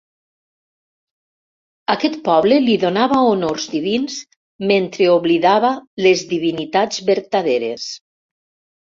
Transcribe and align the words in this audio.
Aquest 1.95 2.15
poble 2.29 2.55
li 2.63 2.77
donava 2.83 3.19
honors 3.31 3.67
divins 3.73 4.15
mentre 4.71 5.09
oblidava 5.17 5.69
les 6.07 6.23
divinitats 6.31 7.03
vertaderes. 7.11 7.85